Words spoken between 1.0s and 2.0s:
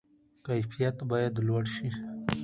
باید لوړ شي